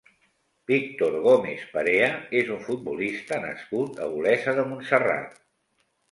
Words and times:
Víctor 0.69 1.17
Gómez 1.25 1.65
Perea 1.73 2.07
és 2.39 2.49
un 2.55 2.63
futbolista 2.69 3.39
nascut 3.43 3.99
a 4.05 4.09
Olesa 4.21 4.55
de 4.61 4.65
Montserrat. 4.71 5.37